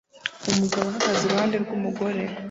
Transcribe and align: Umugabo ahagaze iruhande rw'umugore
Umugabo 0.51 0.85
ahagaze 0.89 1.21
iruhande 1.25 1.55
rw'umugore 1.63 2.21